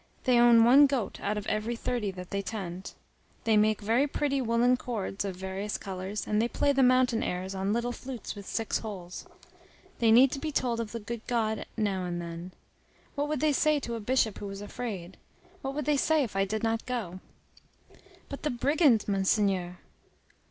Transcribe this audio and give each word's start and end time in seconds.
They 0.23 0.39
own 0.39 0.63
one 0.63 0.87
goat 0.87 1.19
out 1.21 1.37
of 1.37 1.45
every 1.45 1.75
thirty 1.75 2.09
that 2.09 2.31
they 2.31 2.41
tend. 2.41 2.93
They 3.43 3.55
make 3.55 3.81
very 3.81 4.07
pretty 4.07 4.41
woollen 4.41 4.75
cords 4.75 5.23
of 5.23 5.35
various 5.35 5.77
colors, 5.77 6.25
and 6.25 6.41
they 6.41 6.47
play 6.47 6.73
the 6.73 6.81
mountain 6.81 7.21
airs 7.21 7.53
on 7.53 7.71
little 7.71 7.91
flutes 7.91 8.33
with 8.33 8.47
six 8.47 8.79
holes. 8.79 9.27
They 9.99 10.09
need 10.09 10.31
to 10.31 10.39
be 10.39 10.51
told 10.51 10.79
of 10.79 10.91
the 10.91 10.99
good 10.99 11.21
God 11.27 11.67
now 11.77 12.05
and 12.05 12.19
then. 12.19 12.51
What 13.13 13.27
would 13.29 13.41
they 13.41 13.53
say 13.53 13.79
to 13.81 13.93
a 13.93 13.99
bishop 13.99 14.39
who 14.39 14.47
was 14.47 14.61
afraid? 14.61 15.17
What 15.61 15.75
would 15.75 15.85
they 15.85 15.97
say 15.97 16.23
if 16.23 16.35
I 16.35 16.45
did 16.45 16.63
not 16.63 16.87
go?" 16.87 17.19
"But 18.27 18.41
the 18.41 18.49
brigands, 18.49 19.07
Monseigneur?" 19.07 19.77